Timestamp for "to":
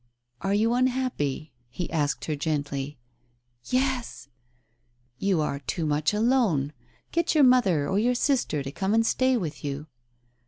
8.63-8.71